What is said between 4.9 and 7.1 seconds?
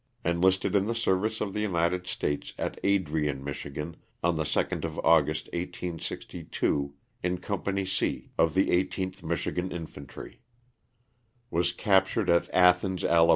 August, 1862,